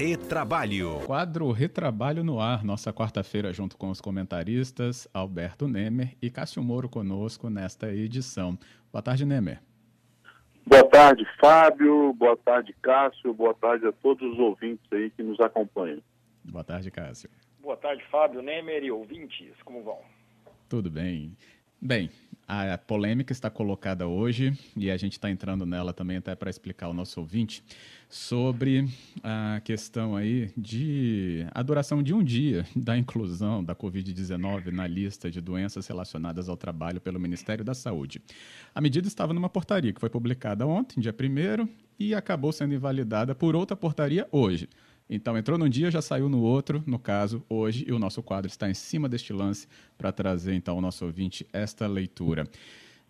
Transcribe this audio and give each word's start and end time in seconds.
Retrabalho. 0.00 0.98
Quadro 1.04 1.52
Retrabalho 1.52 2.24
no 2.24 2.40
ar, 2.40 2.64
nossa 2.64 2.90
quarta-feira, 2.90 3.52
junto 3.52 3.76
com 3.76 3.90
os 3.90 4.00
comentaristas 4.00 5.06
Alberto 5.12 5.68
Nemer 5.68 6.16
e 6.22 6.30
Cássio 6.30 6.62
Moro 6.62 6.88
conosco 6.88 7.50
nesta 7.50 7.92
edição. 7.92 8.58
Boa 8.90 9.02
tarde, 9.02 9.26
Nemer. 9.26 9.60
Boa 10.66 10.88
tarde, 10.88 11.26
Fábio. 11.38 12.14
Boa 12.14 12.34
tarde, 12.34 12.74
Cássio. 12.80 13.34
Boa 13.34 13.52
tarde 13.52 13.88
a 13.88 13.92
todos 13.92 14.26
os 14.32 14.38
ouvintes 14.38 14.90
aí 14.90 15.10
que 15.10 15.22
nos 15.22 15.38
acompanham. 15.38 16.00
Boa 16.44 16.64
tarde, 16.64 16.90
Cássio. 16.90 17.28
Boa 17.60 17.76
tarde, 17.76 18.02
Fábio, 18.10 18.40
Nemer 18.40 18.82
e 18.82 18.90
ouvintes. 18.90 19.52
Como 19.66 19.82
vão? 19.82 19.98
Tudo 20.66 20.90
bem. 20.90 21.36
Bem, 21.78 22.08
a 22.50 22.76
polêmica 22.76 23.32
está 23.32 23.48
colocada 23.48 24.08
hoje 24.08 24.58
e 24.76 24.90
a 24.90 24.96
gente 24.96 25.12
está 25.12 25.30
entrando 25.30 25.64
nela 25.64 25.92
também 25.92 26.16
até 26.16 26.34
para 26.34 26.50
explicar 26.50 26.86
ao 26.86 26.92
nosso 26.92 27.20
ouvinte 27.20 27.62
sobre 28.08 28.88
a 29.22 29.60
questão 29.62 30.16
aí 30.16 30.50
de 30.56 31.46
a 31.52 31.62
duração 31.62 32.02
de 32.02 32.12
um 32.12 32.24
dia 32.24 32.66
da 32.74 32.98
inclusão 32.98 33.62
da 33.62 33.72
Covid-19 33.72 34.72
na 34.72 34.84
lista 34.88 35.30
de 35.30 35.40
doenças 35.40 35.86
relacionadas 35.86 36.48
ao 36.48 36.56
trabalho 36.56 37.00
pelo 37.00 37.20
Ministério 37.20 37.64
da 37.64 37.72
Saúde. 37.72 38.20
A 38.74 38.80
medida 38.80 39.06
estava 39.06 39.32
numa 39.32 39.48
portaria 39.48 39.92
que 39.92 40.00
foi 40.00 40.10
publicada 40.10 40.66
ontem, 40.66 41.00
dia 41.00 41.14
1 41.14 41.68
e 42.00 42.16
acabou 42.16 42.50
sendo 42.50 42.74
invalidada 42.74 43.32
por 43.32 43.54
outra 43.54 43.76
portaria 43.76 44.26
hoje. 44.32 44.68
Então, 45.12 45.36
entrou 45.36 45.58
num 45.58 45.68
dia, 45.68 45.90
já 45.90 46.00
saiu 46.00 46.28
no 46.28 46.40
outro, 46.40 46.84
no 46.86 46.96
caso, 46.96 47.44
hoje, 47.48 47.84
e 47.88 47.92
o 47.92 47.98
nosso 47.98 48.22
quadro 48.22 48.48
está 48.48 48.70
em 48.70 48.74
cima 48.74 49.08
deste 49.08 49.32
lance 49.32 49.66
para 49.98 50.12
trazer, 50.12 50.54
então, 50.54 50.76
ao 50.76 50.80
nosso 50.80 51.04
ouvinte 51.04 51.44
esta 51.52 51.88
leitura. 51.88 52.46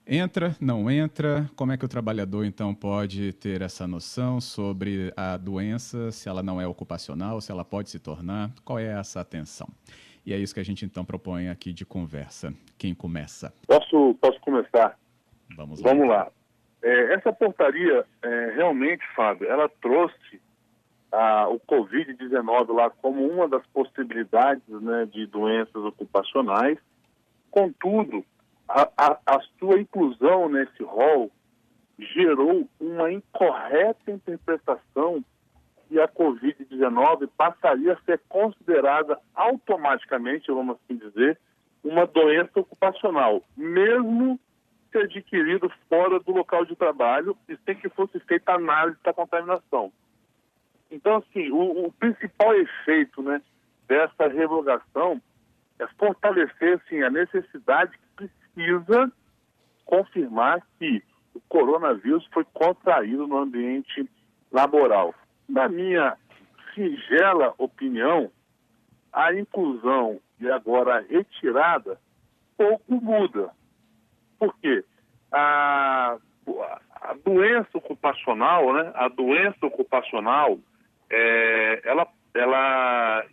Entra, 0.06 0.56
não 0.58 0.90
entra? 0.90 1.50
Como 1.54 1.72
é 1.72 1.76
que 1.76 1.84
o 1.84 1.88
trabalhador, 1.88 2.46
então, 2.46 2.74
pode 2.74 3.34
ter 3.34 3.60
essa 3.60 3.86
noção 3.86 4.40
sobre 4.40 5.12
a 5.14 5.36
doença, 5.36 6.10
se 6.10 6.26
ela 6.26 6.42
não 6.42 6.58
é 6.58 6.66
ocupacional, 6.66 7.38
se 7.38 7.52
ela 7.52 7.66
pode 7.66 7.90
se 7.90 7.98
tornar? 7.98 8.50
Qual 8.64 8.78
é 8.78 8.98
essa 8.98 9.20
atenção? 9.20 9.68
E 10.24 10.32
é 10.32 10.38
isso 10.38 10.54
que 10.54 10.60
a 10.60 10.64
gente, 10.64 10.86
então, 10.86 11.04
propõe 11.04 11.50
aqui 11.50 11.70
de 11.70 11.84
conversa. 11.84 12.54
Quem 12.78 12.94
começa? 12.94 13.52
Posso, 13.66 14.16
posso 14.18 14.40
começar? 14.40 14.98
Vamos 15.54 15.82
lá. 15.82 15.92
Vamos 15.92 16.08
lá. 16.08 16.32
É, 16.82 17.12
essa 17.12 17.30
portaria, 17.30 18.06
é, 18.22 18.52
realmente, 18.56 19.04
Fábio, 19.14 19.46
ela 19.46 19.68
trouxe 19.82 20.40
a, 21.12 21.48
o 21.48 21.58
Covid-19 21.60 22.72
lá 22.74 22.90
como 22.90 23.26
uma 23.26 23.48
das 23.48 23.66
possibilidades 23.68 24.62
né, 24.68 25.06
de 25.06 25.26
doenças 25.26 25.84
ocupacionais. 25.84 26.78
Contudo, 27.50 28.24
a, 28.68 28.88
a, 28.96 29.18
a 29.26 29.40
sua 29.58 29.80
inclusão 29.80 30.48
nesse 30.48 30.82
rol 30.82 31.30
gerou 31.98 32.68
uma 32.80 33.12
incorreta 33.12 34.10
interpretação 34.10 35.22
e 35.90 35.98
a 35.98 36.08
Covid-19 36.08 37.28
passaria 37.36 37.94
a 37.94 38.00
ser 38.02 38.20
considerada 38.28 39.18
automaticamente, 39.34 40.52
vamos 40.52 40.76
assim 40.76 40.96
dizer, 40.96 41.38
uma 41.82 42.06
doença 42.06 42.60
ocupacional, 42.60 43.42
mesmo 43.56 44.38
se 44.92 44.98
adquirido 44.98 45.70
fora 45.88 46.20
do 46.20 46.32
local 46.32 46.64
de 46.64 46.76
trabalho 46.76 47.36
e 47.48 47.56
sem 47.64 47.74
que 47.74 47.88
fosse 47.88 48.18
feita 48.20 48.52
análise 48.52 48.98
da 49.02 49.12
contaminação. 49.12 49.92
Então, 50.90 51.16
assim, 51.16 51.50
o, 51.50 51.86
o 51.86 51.92
principal 51.92 52.54
efeito 52.54 53.22
né, 53.22 53.40
dessa 53.86 54.28
revogação 54.28 55.20
é 55.78 55.86
fortalecer 55.98 56.80
assim, 56.80 57.02
a 57.02 57.10
necessidade 57.10 57.92
que 57.92 58.28
precisa 58.54 59.12
confirmar 59.84 60.62
que 60.78 61.02
o 61.34 61.40
coronavírus 61.48 62.26
foi 62.32 62.44
contraído 62.52 63.26
no 63.26 63.38
ambiente 63.38 64.08
laboral. 64.52 65.14
Na 65.48 65.68
minha 65.68 66.16
singela 66.74 67.54
opinião, 67.58 68.30
a 69.12 69.32
inclusão 69.34 70.20
e 70.40 70.50
agora 70.50 70.98
a 70.98 71.00
retirada 71.00 71.98
pouco 72.56 72.94
muda. 72.94 73.50
Por 74.38 74.54
quê? 74.58 74.84
A, 75.32 76.16
a 77.00 77.14
doença 77.24 77.70
ocupacional, 77.74 78.72
né? 78.72 78.92
A 78.94 79.08
doença 79.08 79.66
ocupacional, 79.66 80.58
é, 81.10 81.80
ela, 81.84 82.06
ela, 82.34 83.24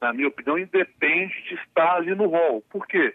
na 0.00 0.12
minha 0.12 0.28
opinião, 0.28 0.58
independe 0.58 1.34
de 1.48 1.54
estar 1.54 1.96
ali 1.96 2.14
no 2.14 2.26
rol. 2.26 2.62
Por 2.70 2.86
quê? 2.86 3.14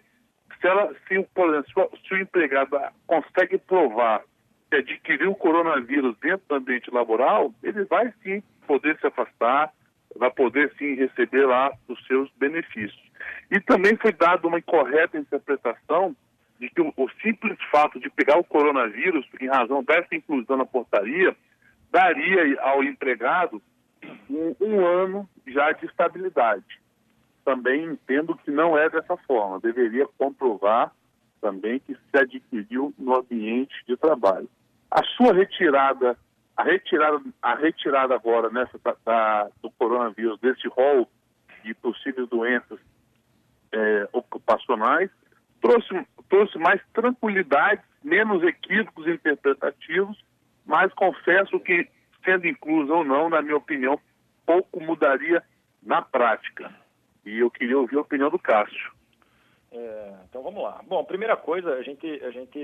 Se, 0.60 0.68
ela, 0.68 0.94
se, 1.08 1.22
por 1.34 1.50
exemplo, 1.50 1.92
se 2.08 2.14
o 2.14 2.18
empregado 2.18 2.78
consegue 3.08 3.58
provar 3.58 4.22
que 4.70 4.78
adquiriu 4.78 5.32
o 5.32 5.36
coronavírus 5.36 6.16
dentro 6.20 6.46
do 6.48 6.56
ambiente 6.56 6.90
laboral, 6.92 7.54
ele 7.64 7.84
vai 7.86 8.14
sim 8.24 8.42
poder 8.66 8.98
se 9.00 9.08
afastar, 9.08 9.74
vai 10.16 10.32
poder 10.32 10.72
sim 10.78 10.94
receber 10.96 11.46
lá 11.46 11.74
os 11.88 12.06
seus 12.06 12.32
benefícios. 12.38 13.02
E 13.50 13.60
também 13.60 13.98
foi 13.98 14.14
dada 14.14 14.48
uma 14.48 14.60
incorreta 14.60 15.18
interpretação 15.18 16.16
de 16.60 16.70
que 16.70 16.80
o, 16.80 16.94
o, 16.96 17.10
simples 17.22 17.58
fato 17.72 18.00
de 18.00 18.10
pegar 18.10 18.38
o 18.38 18.44
coronavírus, 18.44 19.26
em 19.42 19.48
razão 19.48 19.84
dessa 19.84 20.16
inclusão 20.16 20.58
na 20.58 20.66
portaria, 20.66 21.36
daria 21.92 22.62
ao 22.62 22.84
empregado 22.84 23.62
um, 24.30 24.56
um 24.60 24.86
ano 24.86 25.30
já 25.48 25.72
de 25.72 25.86
estabilidade. 25.86 26.82
Também 27.44 27.86
entendo 27.86 28.36
que 28.36 28.52
não 28.52 28.78
é 28.78 28.90
dessa 28.90 29.18
forma. 29.18 29.60
Deveria 29.60 30.08
comprovar 30.18 30.92
também 31.40 31.80
que 31.80 31.96
se 31.96 32.18
adquiriu 32.18 32.94
no 32.98 33.16
ambiente 33.16 33.74
de 33.88 33.98
trabalho. 33.98 34.48
A 34.90 35.04
sua 35.04 35.34
retirada, 35.34 36.18
a 36.56 36.64
retirada, 36.64 37.22
a 37.42 37.56
retirada 37.56 38.14
agora 38.14 38.50
nessa 38.50 38.80
da, 39.04 39.50
do 39.62 39.72
coronavírus 39.72 40.40
desse 40.40 40.68
rol 40.68 41.10
de 41.64 41.74
possíveis 41.74 42.28
doenças 42.30 42.80
é, 43.72 44.10
ocupacionais 44.14 45.10
trouxe, 45.62 46.08
trouxe 46.30 46.58
mais 46.58 46.82
tranquilidade, 46.94 47.82
menos 48.04 48.44
equívocos 48.44 49.08
interpretativos, 49.08 50.18
mas 50.66 50.92
confesso 50.94 51.60
que 51.60 51.88
sendo 52.24 52.48
incluso 52.48 52.94
ou 52.94 53.04
não, 53.04 53.30
na 53.30 53.42
minha 53.42 53.58
opinião, 53.58 54.00
pouco 54.46 54.82
mudaria 54.82 55.44
na 55.82 56.02
prática. 56.02 56.74
E 57.26 57.40
eu 57.40 57.50
queria 57.52 57.78
ouvir 57.78 57.98
a 57.98 58.02
opinião 58.02 58.30
do 58.30 58.40
Cássio. 58.40 58.92
É, 59.72 60.14
então 60.30 60.44
vamos 60.44 60.62
lá. 60.62 60.82
Bom, 60.86 61.04
primeira 61.06 61.38
coisa, 61.38 61.74
a 61.74 61.82
gente, 61.82 62.06
a 62.24 62.32
gente 62.32 62.60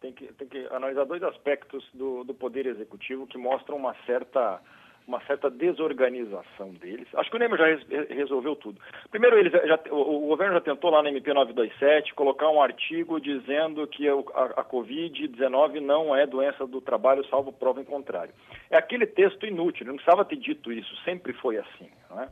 tem, 0.00 0.12
que, 0.12 0.26
tem 0.34 0.46
que 0.46 0.66
analisar 0.70 1.04
dois 1.04 1.22
aspectos 1.22 1.88
do, 1.94 2.24
do 2.24 2.34
Poder 2.34 2.66
Executivo 2.66 3.26
que 3.26 3.38
mostram 3.38 3.76
uma 3.76 3.94
certa 4.04 4.60
uma 5.06 5.20
certa 5.20 5.48
desorganização 5.48 6.70
deles. 6.70 7.06
Acho 7.14 7.30
que 7.30 7.36
o 7.36 7.38
Neymar 7.38 7.58
já 7.58 7.66
resolveu 8.10 8.56
tudo. 8.56 8.80
Primeiro, 9.10 9.38
eles 9.38 9.52
já, 9.52 9.78
o, 9.90 10.26
governo 10.26 10.54
já 10.54 10.60
tentou 10.60 10.90
lá 10.90 11.02
na 11.02 11.10
MP 11.10 11.32
927 11.32 12.14
colocar 12.14 12.50
um 12.50 12.60
artigo 12.60 13.20
dizendo 13.20 13.86
que 13.86 14.08
a, 14.08 14.12
a 14.12 14.64
Covid-19 14.64 15.80
não 15.80 16.14
é 16.14 16.26
doença 16.26 16.66
do 16.66 16.80
trabalho, 16.80 17.24
salvo 17.26 17.52
prova 17.52 17.80
em 17.80 17.84
contrário. 17.84 18.34
É 18.68 18.76
aquele 18.76 19.06
texto 19.06 19.46
inútil, 19.46 19.86
não 19.86 19.94
precisava 19.94 20.24
ter 20.24 20.36
dito 20.36 20.72
isso, 20.72 20.94
sempre 21.04 21.32
foi 21.34 21.58
assim. 21.58 21.88
Não 22.10 22.22
é? 22.22 22.28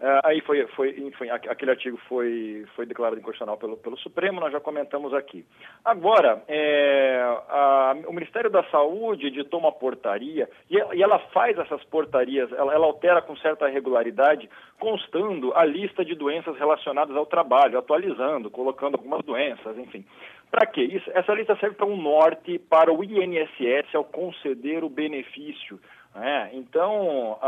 Uh, 0.00 0.16
aí 0.24 0.40
foi, 0.40 0.66
foi, 0.68 0.98
enfim, 0.98 1.28
aquele 1.28 1.72
artigo 1.72 1.98
foi, 2.08 2.64
foi 2.74 2.86
declarado 2.86 3.20
inconstitucional 3.20 3.58
pelo, 3.58 3.76
pelo 3.76 3.98
Supremo, 3.98 4.40
nós 4.40 4.50
já 4.50 4.58
comentamos 4.58 5.12
aqui. 5.12 5.44
Agora, 5.84 6.42
é, 6.48 7.20
a, 7.50 7.94
o 8.06 8.12
Ministério 8.14 8.48
da 8.48 8.64
Saúde 8.70 9.26
editou 9.26 9.60
uma 9.60 9.70
portaria 9.70 10.48
e, 10.70 10.76
e 10.96 11.02
ela 11.02 11.18
faz 11.34 11.58
essas 11.58 11.84
portarias, 11.84 12.50
ela, 12.52 12.72
ela, 12.72 12.86
altera 12.86 13.20
com 13.20 13.36
certa 13.36 13.68
regularidade, 13.68 14.48
constando 14.78 15.52
a 15.54 15.66
lista 15.66 16.02
de 16.02 16.14
doenças 16.14 16.56
relacionadas 16.56 17.14
ao 17.14 17.26
trabalho, 17.26 17.78
atualizando, 17.78 18.50
colocando 18.50 18.94
algumas 18.94 19.22
doenças, 19.22 19.76
enfim. 19.76 20.02
Para 20.50 20.64
quê? 20.64 20.80
Isso, 20.80 21.10
essa 21.12 21.34
lista 21.34 21.54
serve 21.56 21.76
para 21.76 21.86
um 21.86 22.00
norte 22.00 22.58
para 22.58 22.90
o 22.90 23.04
INSS 23.04 23.94
ao 23.94 24.04
conceder 24.04 24.82
o 24.82 24.88
benefício 24.88 25.78
é, 26.12 26.50
então, 26.54 27.38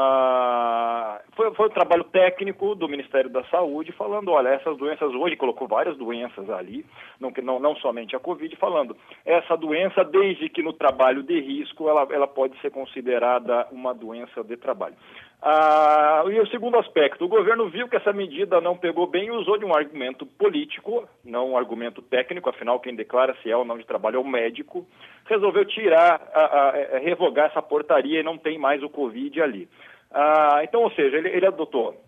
foi, 1.35 1.53
foi 1.55 1.67
um 1.67 1.73
trabalho 1.73 2.05
técnico 2.05 2.77
do 2.77 2.89
Ministério 2.89 3.29
da 3.29 3.43
Saúde 3.45 3.91
falando, 3.93 4.31
olha, 4.31 4.51
essas 4.51 4.79
doenças 4.79 5.13
hoje, 5.13 5.37
colocou 5.37 5.67
várias 5.67 5.97
doenças 5.97 6.49
ali, 6.49 6.87
não, 7.19 7.33
não, 7.43 7.59
não 7.59 7.77
somente 7.77 8.15
a 8.15 8.21
Covid, 8.21 8.55
falando, 8.57 8.97
essa 9.27 9.57
doença, 9.57 10.05
desde 10.05 10.49
que 10.49 10.63
no 10.63 10.73
trabalho 10.73 11.25
de 11.25 11.41
risco, 11.41 11.89
ela, 11.89 12.07
ela 12.11 12.29
pode 12.29 12.57
ser 12.61 12.71
considerada 12.71 13.67
uma 13.73 13.93
doença 13.93 14.45
de 14.45 14.57
trabalho. 14.57 14.95
Ah, 15.45 16.23
e 16.31 16.39
o 16.39 16.47
segundo 16.47 16.79
aspecto, 16.79 17.25
o 17.25 17.29
governo 17.29 17.69
viu 17.69 17.89
que 17.89 17.97
essa 17.97 18.13
medida 18.13 18.61
não 18.61 18.77
pegou 18.77 19.09
bem 19.09 19.27
e 19.27 19.31
usou 19.33 19.59
de 19.59 19.65
um 19.65 19.75
argumento 19.75 20.25
político, 20.25 21.09
não 21.25 21.51
um 21.51 21.57
argumento 21.57 22.01
técnico, 22.01 22.49
afinal 22.49 22.79
quem 22.79 22.95
declara 22.95 23.35
se 23.43 23.51
é 23.51 23.57
ou 23.57 23.65
não 23.65 23.77
de 23.77 23.85
trabalho 23.85 24.17
é 24.17 24.21
o 24.21 24.25
médico, 24.25 24.87
resolveu 25.27 25.65
tirar, 25.65 26.21
a, 26.33 26.41
a, 26.41 26.69
a, 26.69 26.99
revogar 27.01 27.47
essa 27.47 27.61
portaria 27.61 28.21
e 28.21 28.23
não 28.23 28.39
tem 28.39 28.57
mais 28.57 28.85
o 28.85 28.89
Covid 28.89 29.43
ali. 29.43 29.69
Ah, 30.13 30.61
então, 30.63 30.83
ou 30.83 30.93
seja, 30.93 31.17
ele, 31.17 31.31
ele 31.31 31.47
adotou 31.47 32.01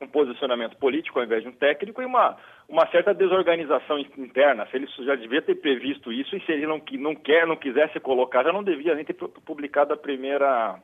um 0.00 0.06
posicionamento 0.06 0.76
político 0.76 1.18
ao 1.18 1.24
invés 1.24 1.42
de 1.42 1.48
um 1.48 1.52
técnico 1.52 2.00
e 2.00 2.06
uma, 2.06 2.36
uma 2.68 2.86
certa 2.92 3.12
desorganização 3.12 3.98
interna. 3.98 4.64
Se 4.66 4.76
ele 4.76 4.86
já 5.00 5.16
devia 5.16 5.42
ter 5.42 5.56
previsto 5.56 6.12
isso 6.12 6.36
e 6.36 6.40
se 6.42 6.52
ele 6.52 6.68
não, 6.68 6.80
não 6.92 7.16
quer, 7.16 7.44
não 7.44 7.56
quisesse 7.56 7.98
colocar, 7.98 8.44
já 8.44 8.52
não 8.52 8.62
devia 8.62 8.94
nem 8.94 9.04
ter 9.04 9.14
publicado 9.14 9.92
a 9.92 9.96
primeira, 9.96 10.78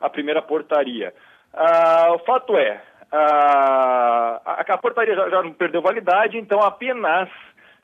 a 0.00 0.08
primeira 0.08 0.40
portaria. 0.40 1.12
Ah, 1.56 2.12
o 2.12 2.18
fato 2.20 2.56
é, 2.56 2.82
ah, 3.12 4.40
a, 4.44 4.60
a, 4.60 4.78
portaria 4.78 5.14
já, 5.14 5.30
já 5.30 5.50
perdeu 5.52 5.80
validade, 5.80 6.36
então 6.36 6.60
apenas 6.60 7.28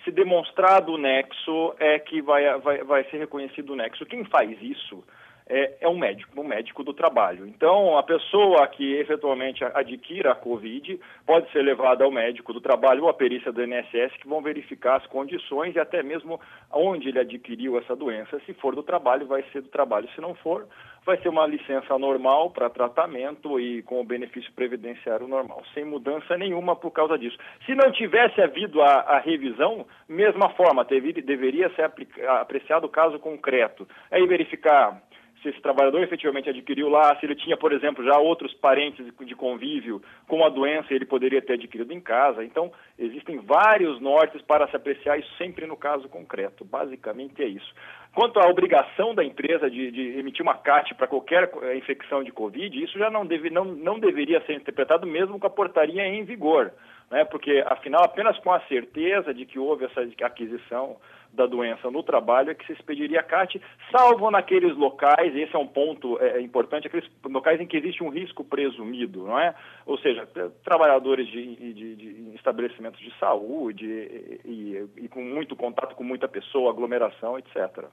se 0.05 0.11
demonstrado 0.11 0.93
o 0.93 0.99
nexo 0.99 1.75
é 1.79 1.99
que 1.99 2.21
vai, 2.21 2.59
vai, 2.59 2.83
vai 2.83 3.05
ser 3.05 3.19
reconhecido 3.19 3.73
o 3.73 3.77
nexo. 3.77 4.07
Quem 4.07 4.25
faz 4.25 4.51
isso 4.61 5.05
é, 5.51 5.79
é 5.81 5.89
um 5.89 5.99
médico, 5.99 6.41
um 6.41 6.45
médico 6.45 6.85
do 6.85 6.95
trabalho. 6.95 7.45
Então, 7.45 7.99
a 7.99 8.03
pessoa 8.05 8.67
que 8.69 8.95
efetualmente 8.95 9.65
adquira 9.65 10.31
a 10.31 10.35
Covid 10.35 10.99
pode 11.27 11.51
ser 11.51 11.63
levada 11.63 12.05
ao 12.05 12.11
médico 12.11 12.53
do 12.53 12.61
trabalho 12.61 13.03
ou 13.03 13.09
à 13.09 13.15
perícia 13.15 13.51
do 13.51 13.63
INSS, 13.63 14.17
que 14.21 14.29
vão 14.29 14.41
verificar 14.41 14.97
as 14.97 15.07
condições 15.07 15.75
e 15.75 15.81
até 15.81 16.05
mesmo 16.05 16.41
onde 16.73 17.09
ele 17.09 17.19
adquiriu 17.19 17.77
essa 17.77 17.97
doença. 17.97 18.41
Se 18.47 18.55
for 18.55 18.77
do 18.77 18.83
trabalho, 18.83 19.27
vai 19.27 19.43
ser 19.53 19.63
do 19.63 19.69
trabalho. 19.69 20.09
Se 20.15 20.21
não 20.21 20.37
for, 20.37 20.69
vai 21.05 21.21
ser 21.21 21.29
uma 21.29 21.47
licença 21.47 21.99
normal 21.99 22.51
para 22.51 22.71
tratamento 22.71 23.59
e 23.59 23.83
com 23.83 24.01
o 24.01 24.05
benefício 24.05 24.53
previdenciário 24.53 25.27
normal, 25.27 25.65
sem 25.75 25.85
mudança 25.85 26.37
nenhuma 26.37 26.77
por 26.77 26.93
causa 26.93 27.19
disso. 27.19 27.37
Se 27.67 27.75
não 27.75 27.91
tivesse 27.91 28.41
havido 28.41 28.81
a, 28.81 29.01
a 29.01 29.19
revisão, 29.19 29.85
mesma 30.09 30.51
forma, 30.51 30.85
teve, 30.85 31.13
deveria 31.13 31.69
ser 31.71 31.91
apreciado 32.29 32.87
o 32.87 32.91
caso 32.91 33.19
concreto. 33.19 33.89
Aí 34.13 34.25
verificar 34.27 35.03
se 35.43 35.49
esse 35.49 35.61
trabalhador 35.61 36.03
efetivamente 36.03 36.51
adquiriu 36.51 36.89
lá, 36.89 37.17
se 37.17 37.27
ele 37.27 37.35
tinha, 37.35 37.57
por 37.57 37.73
exemplo, 37.73 38.05
já 38.05 38.19
outros 38.19 38.53
parentes 38.55 39.07
de 39.21 39.35
convívio 39.35 40.03
com 40.27 40.45
a 40.45 40.49
doença, 40.49 40.93
ele 40.93 41.05
poderia 41.05 41.41
ter 41.41 41.55
adquirido 41.55 41.93
em 41.93 42.01
casa. 42.01 42.45
Então, 42.45 42.73
existem 43.01 43.39
vários 43.39 44.01
nortes 44.01 44.43
para 44.43 44.69
se 44.69 44.77
apreciar 44.77 45.19
isso 45.19 45.33
sempre 45.37 45.67
no 45.67 45.77
caso 45.77 46.09
concreto. 46.09 46.65
Basicamente 46.65 47.43
é 47.43 47.47
isso. 47.47 47.75
Quanto 48.15 48.39
à 48.39 48.49
obrigação 48.49 49.15
da 49.15 49.25
empresa 49.25 49.71
de, 49.71 49.91
de 49.91 50.19
emitir 50.19 50.43
uma 50.43 50.55
CAT 50.55 50.95
para 50.95 51.07
qualquer 51.07 51.51
eh, 51.63 51.77
infecção 51.77 52.23
de 52.23 52.33
Covid, 52.33 52.83
isso 52.83 52.99
já 52.99 53.11
não, 53.11 53.25
deve, 53.25 53.51
não, 53.51 53.65
não 53.65 53.99
deveria 53.99 54.45
ser 54.47 54.55
interpretado 54.55 55.07
mesmo 55.07 55.39
com 55.39 55.47
a 55.47 55.51
portaria 55.51 56.07
em 56.07 56.25
vigor 56.25 56.73
né? 57.11 57.25
porque 57.25 57.63
afinal 57.67 58.05
apenas 58.05 58.39
com 58.39 58.53
a 58.53 58.61
certeza 58.61 59.35
de 59.35 59.45
que 59.45 59.59
houve 59.59 59.85
essa 59.85 60.01
aquisição 60.25 60.97
da 61.33 61.47
doença 61.47 61.91
no 61.91 62.03
trabalho 62.03 62.51
é 62.51 62.55
que 62.55 62.67
se 62.67 62.73
expediria 62.73 63.21
a 63.21 63.23
CAT, 63.23 63.61
salvo 63.97 64.31
naqueles 64.33 64.77
locais, 64.77 65.35
esse 65.37 65.55
é 65.55 65.59
um 65.59 65.67
ponto 65.67 66.19
é, 66.21 66.41
importante, 66.41 66.89
aqueles 66.89 67.09
locais 67.25 67.61
em 67.61 67.67
que 67.67 67.77
existe 67.77 68.03
um 68.03 68.09
risco 68.09 68.43
presumido, 68.43 69.27
não 69.27 69.39
é? 69.39 69.55
Ou 69.87 69.97
seja, 69.99 70.27
trabalhadores 70.65 71.29
de, 71.29 71.73
de, 71.73 71.95
de 71.95 72.35
estabelecimentos 72.35 72.90
de 72.99 73.13
saúde 73.19 73.87
e, 73.87 74.41
e, 74.45 75.05
e, 75.05 75.09
com 75.09 75.23
muito 75.23 75.55
contato 75.57 75.95
com 75.95 76.05
muita 76.05 76.29
pessoa, 76.29 76.71
aglomeração, 76.71 77.39
etc. 77.39 77.87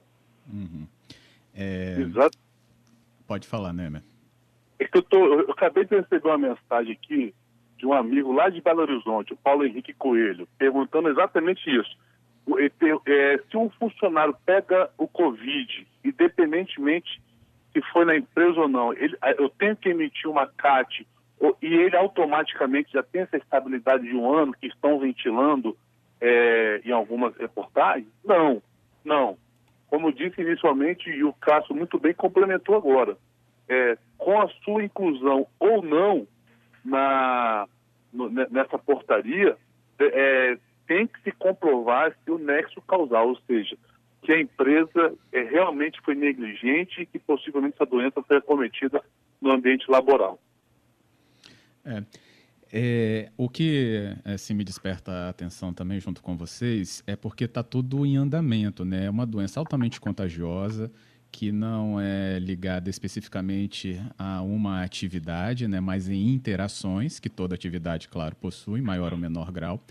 Uhum. 0.52 0.86
É... 1.54 1.96
Exato. 2.00 2.38
Pode 3.26 3.46
falar, 3.46 3.72
né, 3.72 4.02
É 4.78 4.86
que 4.86 4.98
eu, 4.98 5.02
tô, 5.02 5.40
eu 5.40 5.50
acabei 5.50 5.84
de 5.84 5.96
receber 5.96 6.26
uma 6.28 6.38
mensagem 6.38 6.92
aqui 6.92 7.34
de 7.76 7.86
um 7.86 7.92
amigo 7.92 8.32
lá 8.32 8.48
de 8.48 8.60
Belo 8.60 8.80
Horizonte, 8.82 9.32
o 9.32 9.36
Paulo 9.36 9.64
Henrique 9.64 9.92
Coelho, 9.92 10.48
perguntando 10.58 11.08
exatamente 11.08 11.70
isso. 11.70 11.96
É, 13.06 13.38
se 13.50 13.56
um 13.56 13.68
funcionário 13.70 14.34
pega 14.46 14.90
o 14.96 15.06
Covid, 15.06 15.86
independentemente 16.02 17.20
se 17.72 17.82
foi 17.92 18.04
na 18.04 18.16
empresa 18.16 18.60
ou 18.60 18.68
não, 18.68 18.92
ele, 18.94 19.16
eu 19.38 19.48
tenho 19.50 19.76
que 19.76 19.90
emitir 19.90 20.28
uma 20.28 20.46
CAT 20.46 21.06
e 21.62 21.66
ele 21.66 21.96
automaticamente 21.96 22.92
já 22.92 23.02
tem 23.02 23.22
essa 23.22 23.36
estabilidade 23.36 24.04
de 24.04 24.16
um 24.16 24.32
ano 24.32 24.52
que 24.52 24.66
estão 24.66 24.98
ventilando 24.98 25.76
é, 26.20 26.80
em 26.84 26.90
algumas 26.90 27.36
reportagens? 27.36 28.08
Não, 28.24 28.62
não. 29.04 29.38
Como 29.88 30.12
disse 30.12 30.40
inicialmente, 30.40 31.08
e 31.08 31.24
o 31.24 31.32
Cássio 31.32 31.74
muito 31.74 31.98
bem 31.98 32.12
complementou 32.12 32.76
agora, 32.76 33.16
é, 33.68 33.96
com 34.16 34.40
a 34.40 34.48
sua 34.64 34.82
inclusão 34.82 35.46
ou 35.58 35.82
não 35.82 36.26
na, 36.84 37.66
no, 38.12 38.28
nessa 38.28 38.78
portaria, 38.78 39.56
é, 39.98 40.58
tem 40.86 41.06
que 41.06 41.20
se 41.22 41.32
comprovar 41.32 42.16
se 42.24 42.30
o 42.30 42.38
nexo 42.38 42.80
causal, 42.82 43.28
ou 43.28 43.38
seja, 43.46 43.76
que 44.22 44.32
a 44.32 44.40
empresa 44.40 45.14
é, 45.32 45.42
realmente 45.42 46.00
foi 46.02 46.14
negligente 46.14 47.02
e 47.02 47.06
que 47.06 47.18
possivelmente 47.18 47.74
essa 47.74 47.86
doença 47.86 48.22
foi 48.22 48.40
cometida 48.40 49.02
no 49.40 49.52
ambiente 49.52 49.90
laboral. 49.90 50.38
É, 51.88 52.04
é, 52.70 53.32
o 53.36 53.48
que 53.48 54.14
assim, 54.24 54.52
me 54.52 54.62
desperta 54.62 55.10
a 55.10 55.28
atenção 55.30 55.72
também 55.72 55.98
junto 55.98 56.22
com 56.22 56.36
vocês 56.36 57.02
é 57.06 57.16
porque 57.16 57.44
está 57.44 57.62
tudo 57.62 58.04
em 58.04 58.16
andamento, 58.16 58.84
né? 58.84 59.06
É 59.06 59.10
uma 59.10 59.24
doença 59.24 59.58
altamente 59.58 59.98
contagiosa, 59.98 60.90
que 61.30 61.52
não 61.52 62.00
é 62.00 62.38
ligada 62.38 62.90
especificamente 62.90 64.00
a 64.18 64.42
uma 64.42 64.82
atividade, 64.82 65.68
né, 65.68 65.78
mas 65.78 66.08
em 66.08 66.28
interações, 66.28 67.18
que 67.20 67.28
toda 67.28 67.54
atividade, 67.54 68.08
claro, 68.08 68.34
possui, 68.36 68.80
maior 68.80 69.12
ou 69.12 69.18
menor 69.18 69.52
grau. 69.52 69.82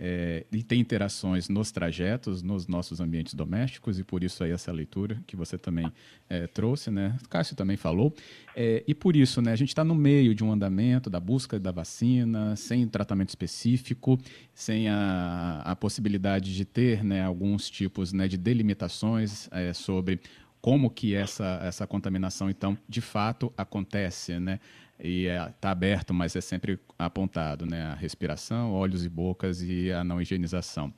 É, 0.00 0.46
e 0.52 0.62
tem 0.62 0.80
interações 0.80 1.48
nos 1.48 1.72
trajetos, 1.72 2.40
nos 2.40 2.68
nossos 2.68 3.00
ambientes 3.00 3.34
domésticos, 3.34 3.98
e 3.98 4.04
por 4.04 4.22
isso 4.22 4.44
aí 4.44 4.52
essa 4.52 4.70
leitura 4.70 5.20
que 5.26 5.34
você 5.34 5.58
também 5.58 5.92
é, 6.28 6.46
trouxe, 6.46 6.90
né? 6.90 7.16
O 7.24 7.28
Cássio 7.28 7.56
também 7.56 7.76
falou. 7.76 8.14
É, 8.54 8.84
e 8.86 8.94
por 8.94 9.16
isso, 9.16 9.42
né, 9.42 9.52
a 9.52 9.56
gente 9.56 9.70
está 9.70 9.82
no 9.82 9.94
meio 9.94 10.34
de 10.34 10.44
um 10.44 10.52
andamento 10.52 11.10
da 11.10 11.18
busca 11.18 11.58
da 11.58 11.72
vacina, 11.72 12.54
sem 12.54 12.86
tratamento 12.86 13.30
específico, 13.30 14.18
sem 14.54 14.88
a, 14.88 15.62
a 15.64 15.74
possibilidade 15.74 16.54
de 16.54 16.64
ter 16.64 17.02
né, 17.02 17.24
alguns 17.24 17.68
tipos 17.68 18.12
né, 18.12 18.28
de 18.28 18.36
delimitações 18.36 19.48
é, 19.50 19.72
sobre 19.72 20.20
como 20.60 20.90
que 20.90 21.14
essa, 21.14 21.60
essa 21.62 21.86
contaminação, 21.86 22.50
então, 22.50 22.76
de 22.88 23.00
fato 23.00 23.52
acontece, 23.56 24.38
né? 24.38 24.60
E 25.00 25.26
está 25.26 25.44
é, 25.44 25.54
tá 25.60 25.70
aberto, 25.70 26.12
mas 26.12 26.34
é 26.34 26.40
sempre 26.40 26.78
apontado, 26.98 27.64
né? 27.66 27.82
A 27.82 27.94
respiração, 27.94 28.72
olhos 28.72 29.04
e 29.04 29.08
bocas 29.08 29.62
e 29.62 29.92
a 29.92 30.02
não 30.02 30.20
higienização. 30.20 30.92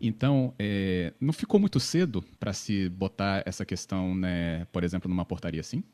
Então, 0.00 0.52
é, 0.58 1.12
não 1.20 1.32
ficou 1.32 1.60
muito 1.60 1.78
cedo 1.78 2.24
para 2.40 2.52
se 2.52 2.88
botar 2.88 3.44
essa 3.46 3.64
questão, 3.64 4.14
né, 4.16 4.66
por 4.72 4.82
exemplo, 4.82 5.08
numa 5.08 5.24
portaria 5.24 5.60
assim? 5.60 5.84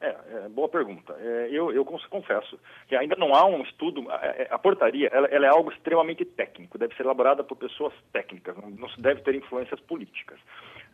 É, 0.00 0.16
é 0.44 0.48
boa 0.48 0.68
pergunta. 0.68 1.12
É, 1.20 1.48
eu, 1.50 1.72
eu 1.72 1.84
confesso 1.84 2.58
que 2.86 2.94
ainda 2.94 3.16
não 3.16 3.34
há 3.34 3.44
um 3.44 3.62
estudo. 3.62 4.08
A, 4.10 4.54
a 4.54 4.58
portaria 4.58 5.08
ela, 5.12 5.26
ela, 5.28 5.46
é 5.46 5.48
algo 5.48 5.72
extremamente 5.72 6.24
técnico, 6.24 6.78
deve 6.78 6.94
ser 6.94 7.02
elaborada 7.02 7.42
por 7.42 7.56
pessoas 7.56 7.92
técnicas, 8.12 8.56
não 8.56 8.88
se 8.88 9.00
deve 9.00 9.22
ter 9.22 9.34
influências 9.34 9.80
políticas. 9.80 10.38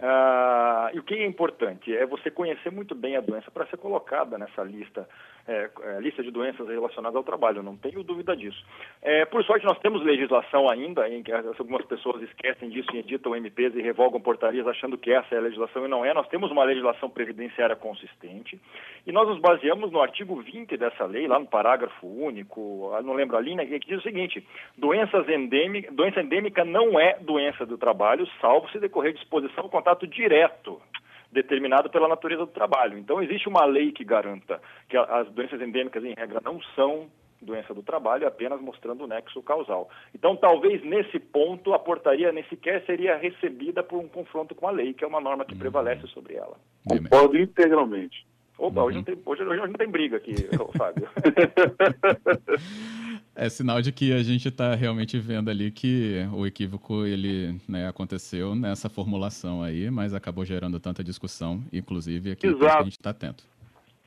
Ah, 0.00 0.90
e 0.93 0.99
o 0.99 1.02
que 1.02 1.14
é 1.14 1.26
importante 1.26 1.94
é 1.94 2.06
você 2.06 2.31
conhecer 2.31 2.70
muito 2.70 2.94
bem 2.94 3.17
a 3.17 3.20
doença 3.20 3.50
para 3.50 3.67
ser 3.67 3.79
colocada 3.79 4.38
nessa 4.38 4.62
lista, 4.62 5.08
é, 5.49 5.69
é, 5.83 6.00
lista 6.00 6.23
de 6.23 6.31
doenças 6.31 6.69
relacionadas 6.69 7.17
ao 7.17 7.25
trabalho, 7.25 7.62
não 7.62 7.76
tenho 7.76 8.05
dúvida 8.05 8.37
disso. 8.37 8.64
É, 9.02 9.25
por 9.25 9.43
sorte, 9.45 9.67
nós 9.67 9.78
temos 9.78 10.05
legislação 10.05 10.71
ainda, 10.71 11.09
em 11.09 11.23
que 11.23 11.33
algumas 11.33 11.85
pessoas 11.87 12.23
esquecem 12.23 12.69
disso 12.69 12.88
e 12.95 12.99
editam 12.99 13.35
MPs 13.35 13.75
e 13.75 13.83
revogam 13.83 14.21
portarias 14.21 14.67
achando 14.67 14.97
que 14.97 15.11
essa 15.11 15.35
é 15.35 15.38
a 15.38 15.43
legislação 15.43 15.85
e 15.85 15.88
não 15.88 16.05
é. 16.05 16.14
Nós 16.14 16.28
temos 16.28 16.50
uma 16.50 16.62
legislação 16.62 17.11
previdenciária 17.11 17.75
consistente 17.75 18.61
e 19.07 19.11
nós 19.11 19.26
nos 19.26 19.40
baseamos 19.40 19.90
no 19.90 20.00
artigo 20.00 20.40
20 20.40 20.76
dessa 20.76 21.05
lei, 21.07 21.26
lá 21.26 21.38
no 21.38 21.47
parágrafo 21.47 22.07
único, 22.07 22.93
não 23.02 23.14
lembro 23.14 23.37
a 23.37 23.40
linha, 23.40 23.67
que 23.67 23.78
diz 23.81 23.99
o 23.99 24.02
seguinte: 24.02 24.47
doenças 24.76 25.28
endêmica, 25.28 25.90
doença 25.90 26.21
endêmica 26.21 26.64
não 26.64 27.00
é 27.00 27.19
doença 27.21 27.67
do 27.67 27.76
trabalho, 27.76 28.28
salvo 28.40 28.69
se 28.71 28.78
decorrer 28.78 29.12
de 29.12 29.19
exposição 29.21 29.69
contra 29.69 29.88
contato 29.88 30.07
direto 30.07 30.81
determinado 31.30 31.90
pela 31.90 32.08
natureza 32.08 32.47
do 32.47 32.52
trabalho. 32.52 32.99
Então, 32.99 33.23
existe 33.23 33.49
uma 33.49 33.64
lei 33.64 33.92
que 33.92 34.04
garanta 34.04 34.61
que 34.88 34.97
as 34.97 35.30
doenças 35.30 35.61
endêmicas, 35.61 36.04
em 36.04 36.14
regra, 36.14 36.40
não 36.42 36.61
são 36.75 37.08
doença 37.40 37.73
do 37.73 37.82
trabalho, 37.82 38.26
apenas 38.26 38.61
mostrando 38.61 39.04
o 39.04 39.06
nexo 39.06 39.42
causal. 39.42 39.88
Então, 40.14 40.37
talvez 40.37 40.82
nesse 40.85 41.18
ponto, 41.18 41.73
a 41.73 41.78
portaria 41.78 42.32
nem 42.32 42.44
sequer 42.44 42.85
seria 42.85 43.16
recebida 43.16 43.82
por 43.82 43.99
um 43.99 44.08
confronto 44.08 44.54
com 44.54 44.66
a 44.66 44.70
lei, 44.70 44.92
que 44.92 45.04
é 45.04 45.06
uma 45.06 45.20
norma 45.20 45.44
que 45.44 45.52
uhum. 45.52 45.58
prevalece 45.58 46.06
sobre 46.08 46.35
ela. 46.35 46.56
Concordo 46.88 47.38
integralmente. 47.38 48.26
Opa, 48.58 48.80
uhum. 48.80 48.87
hoje, 48.87 48.97
não 48.97 49.04
tem, 49.04 49.18
hoje, 49.25 49.42
hoje 49.44 49.61
não 49.61 49.73
tem 49.73 49.88
briga 49.88 50.16
aqui, 50.16 50.35
Fábio. 50.76 51.08
É 53.40 53.49
sinal 53.49 53.80
de 53.80 53.92
que 53.92 54.12
a 54.12 54.21
gente 54.21 54.49
está 54.49 54.75
realmente 54.75 55.16
vendo 55.16 55.49
ali 55.49 55.71
que 55.71 56.26
o 56.33 56.45
equívoco 56.45 57.07
ele 57.07 57.57
né, 57.68 57.87
aconteceu 57.87 58.52
nessa 58.57 58.88
formulação 58.88 59.62
aí, 59.62 59.88
mas 59.92 60.12
acabou 60.12 60.45
gerando 60.45 60.80
tanta 60.80 61.04
discussão, 61.04 61.62
inclusive 61.73 62.33
aqui 62.33 62.52
que 62.52 62.66
a 62.66 62.83
gente 62.83 62.99
está 62.99 63.11
atento. 63.11 63.45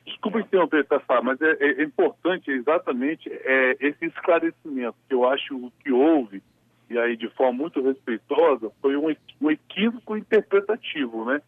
Desculpa 0.04 0.38
interromper, 0.38 0.84
Tafá, 0.84 1.22
mas 1.22 1.40
é, 1.40 1.56
é, 1.60 1.82
importante 1.82 2.50
exatamente 2.50 3.26
é, 3.32 3.74
esse 3.80 4.04
esclarecimento 4.04 4.96
que 5.08 5.14
eu 5.14 5.26
acho 5.26 5.72
que 5.82 5.90
houve, 5.90 6.42
e 6.90 6.98
aí 6.98 7.16
de 7.16 7.30
forma 7.30 7.54
muito 7.54 7.82
respeitosa, 7.82 8.70
foi 8.82 8.98
um, 8.98 9.16
um 9.40 9.50
equívoco 9.50 10.14
interpretativo, 10.14 11.24
né? 11.24 11.40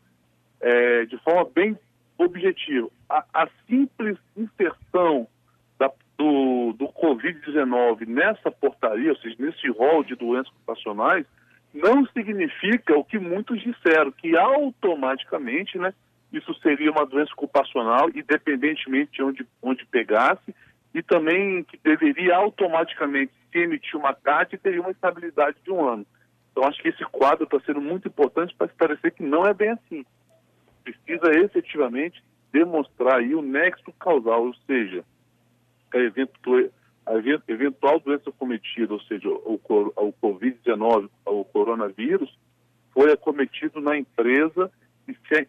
É, 0.58 1.04
de 1.04 1.18
forma 1.18 1.50
bem 1.54 1.78
objetiva. 2.16 2.88
A, 3.10 3.26
a 3.34 3.48
simples 3.68 4.16
inserção 4.34 5.28
do, 6.16 6.72
do 6.74 6.86
Covid-19 6.88 8.06
nessa 8.06 8.50
portaria, 8.50 9.10
ou 9.10 9.16
seja, 9.18 9.36
nesse 9.38 9.68
rol 9.70 10.04
de 10.04 10.14
doenças 10.14 10.52
ocupacionais, 10.52 11.26
não 11.72 12.06
significa 12.06 12.96
o 12.96 13.04
que 13.04 13.18
muitos 13.18 13.60
disseram, 13.60 14.12
que 14.12 14.36
automaticamente 14.36 15.76
né, 15.76 15.92
isso 16.32 16.54
seria 16.60 16.90
uma 16.90 17.04
doença 17.04 17.32
ocupacional, 17.32 18.08
independentemente 18.10 19.12
de 19.12 19.22
onde, 19.22 19.46
onde 19.60 19.84
pegasse, 19.86 20.54
e 20.94 21.02
também 21.02 21.64
que 21.64 21.78
deveria 21.82 22.36
automaticamente 22.36 23.32
se 23.50 23.58
emitir 23.58 23.96
uma 23.96 24.14
carta 24.14 24.54
e 24.54 24.58
teria 24.58 24.80
uma 24.80 24.92
estabilidade 24.92 25.56
de 25.64 25.72
um 25.72 25.84
ano. 25.84 26.06
Então, 26.52 26.64
acho 26.68 26.80
que 26.80 26.88
esse 26.88 27.04
quadro 27.06 27.44
está 27.44 27.58
sendo 27.66 27.80
muito 27.80 28.06
importante 28.06 28.54
para 28.54 28.68
esclarecer 28.68 29.12
que 29.12 29.24
não 29.24 29.44
é 29.44 29.52
bem 29.52 29.70
assim. 29.70 30.06
Precisa 30.84 31.32
efetivamente 31.40 32.22
demonstrar 32.52 33.18
aí 33.18 33.34
o 33.34 33.42
nexo 33.42 33.92
causal, 33.98 34.46
ou 34.46 34.54
seja, 34.66 35.04
a, 35.94 35.98
eventu 35.98 36.70
a 37.06 37.14
eventual 37.48 38.00
doença 38.00 38.32
cometida, 38.32 38.92
ou 38.92 39.00
seja, 39.02 39.28
o, 39.28 39.60
o 39.64 40.12
Covid-19, 40.22 41.08
o 41.26 41.44
coronavírus, 41.44 42.34
foi 42.92 43.12
acometido 43.12 43.80
na 43.80 43.98
empresa 43.98 44.70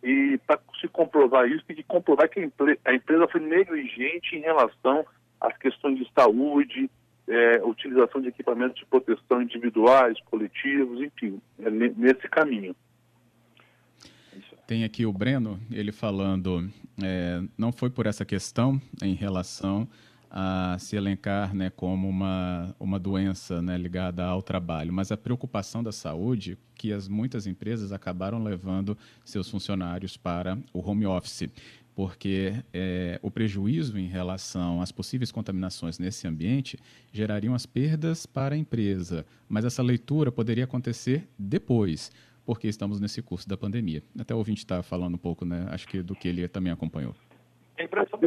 e, 0.04 0.38
para 0.46 0.60
se 0.82 0.88
comprovar 0.88 1.48
isso, 1.48 1.64
tem 1.66 1.75
que 1.75 1.84
comprovar 1.84 2.30
que 2.30 2.40
a 2.40 2.94
empresa 2.94 3.28
foi 3.28 3.42
negligente 3.42 4.36
em 4.36 4.42
relação 4.42 5.06
às 5.40 5.58
questões 5.58 5.98
de 5.98 6.10
saúde, 6.14 6.90
é, 7.28 7.64
utilização 7.64 8.22
de 8.22 8.28
equipamentos 8.28 8.78
de 8.78 8.86
proteção 8.86 9.42
individuais, 9.42 10.20
coletivos, 10.25 11.02
enfim, 11.02 11.40
é 11.60 11.70
nesse 11.70 12.28
caminho. 12.28 12.75
Tem 14.68 14.84
aqui 14.84 15.06
o 15.06 15.14
Breno, 15.14 15.60
ele 15.72 15.92
falando, 15.92 16.68
é, 17.02 17.42
não 17.58 17.72
foi 17.72 17.90
por 17.90 18.08
essa 18.08 18.25
questão 18.25 18.82
em 19.02 19.14
relação 19.14 19.88
a 20.38 20.75
se 20.77 20.98
elencar 20.98 21.56
né, 21.56 21.70
como 21.70 22.10
uma, 22.10 22.75
uma 22.77 23.00
doença 23.00 23.62
né, 23.62 23.77
ligada 23.77 24.25
ao 24.25 24.42
trabalho, 24.42 24.92
mas 24.92 25.10
a 25.10 25.15
preocupação 25.15 25.82
da 25.82 25.94
saúde 25.94 26.58
que 26.75 26.92
as 26.92 27.08
muitas 27.08 27.48
empresas 27.48 27.94
acabaram 27.94 28.44
levando 28.44 28.98
seus 29.24 29.50
funcionários 29.50 30.18
para 30.18 30.58
o 30.74 30.86
home 30.86 31.06
office 31.06 31.50
porque 31.96 32.54
é, 32.74 33.18
o 33.22 33.32
prejuízo 33.32 33.98
em 33.98 34.08
relação 34.08 34.82
às 34.82 34.92
possíveis 34.92 35.32
contaminações 35.32 35.98
nesse 35.98 36.27
ambiente 36.27 36.77
gerariam 37.13 37.56
as 37.56 37.65
perdas 37.65 38.25
para 38.25 38.54
a 38.54 38.58
empresa, 38.58 39.25
mas 39.48 39.63
essa 39.63 39.82
leitura 39.82 40.30
poderia 40.30 40.65
acontecer 40.65 41.25
depois, 41.39 42.12
porque 42.46 42.68
estamos 42.68 43.00
nesse 43.00 43.22
curso 43.22 43.48
da 43.48 43.56
pandemia. 43.56 44.04
Até 44.20 44.36
o 44.36 44.38
ouvinte 44.38 44.60
está 44.60 44.84
falando 44.84 45.15
um 45.15 45.18
pouco, 45.18 45.46
né? 45.46 45.68
Acho 45.70 45.88
que 45.88 46.04
do 46.04 46.13
que 46.13 46.27
ele 46.27 46.46
também 46.50 46.74
acompanhou. 46.74 47.15
É 47.77 47.86
impressão 47.86 48.20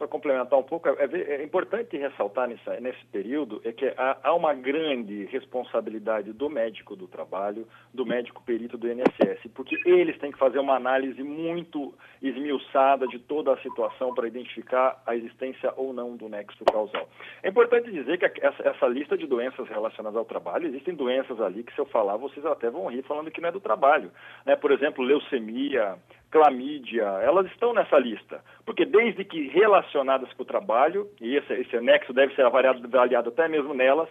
para 0.00 0.08
complementar 0.08 0.58
um 0.58 0.62
pouco, 0.62 0.88
é, 0.88 0.94
é, 1.12 1.44
importante 1.44 1.94
ressaltar 1.94 2.48
nessa, 2.48 2.80
nesse 2.80 3.04
período 3.12 3.60
é 3.62 3.70
que 3.70 3.84
há, 3.98 4.16
há, 4.22 4.34
uma 4.34 4.54
grande 4.54 5.26
responsabilidade 5.26 6.32
do 6.32 6.48
médico 6.48 6.96
do 6.96 7.06
trabalho, 7.06 7.68
do 7.92 8.06
médico 8.06 8.42
perito 8.42 8.78
do 8.78 8.90
INSS, 8.90 9.46
porque 9.54 9.76
eles 9.84 10.16
têm 10.16 10.32
que 10.32 10.38
fazer 10.38 10.58
uma 10.58 10.74
análise 10.74 11.22
muito 11.22 11.92
esmiuçada 12.22 13.06
de 13.08 13.18
toda 13.18 13.52
a 13.52 13.58
situação 13.58 14.14
para 14.14 14.26
identificar 14.26 15.02
a 15.04 15.14
existência 15.14 15.70
ou 15.76 15.92
não 15.92 16.16
do 16.16 16.30
nexo 16.30 16.64
causal. 16.64 17.06
É 17.42 17.50
importante 17.50 17.92
dizer 17.92 18.16
que 18.16 18.24
essa, 18.40 18.66
essa 18.66 18.86
lista 18.86 19.18
de 19.18 19.26
doenças 19.26 19.68
relacionadas 19.68 20.16
ao 20.16 20.24
trabalho, 20.24 20.66
existem 20.66 20.94
doenças 20.94 21.38
ali 21.42 21.62
que 21.62 21.74
se 21.74 21.78
eu 21.78 21.84
falar 21.84 22.16
vocês 22.16 22.46
até 22.46 22.70
vão 22.70 22.86
rir 22.86 23.02
falando 23.02 23.30
que 23.30 23.42
não 23.42 23.50
é 23.50 23.52
do 23.52 23.60
trabalho. 23.60 24.10
Né? 24.46 24.56
Por 24.56 24.72
exemplo, 24.72 25.04
leucemia, 25.04 25.98
clamídia, 26.30 27.04
elas 27.22 27.46
estão 27.46 27.72
nessa 27.74 27.98
lista. 27.98 28.42
Porque 28.64 28.84
desde 28.84 29.24
que 29.24 29.48
relacionadas 29.48 30.32
com 30.34 30.42
o 30.42 30.46
trabalho, 30.46 31.08
e 31.20 31.36
esse, 31.36 31.52
esse 31.54 31.76
anexo 31.76 32.12
deve 32.12 32.34
ser 32.34 32.46
avaliado, 32.46 32.84
avaliado 32.84 33.28
até 33.30 33.48
mesmo 33.48 33.74
nelas, 33.74 34.08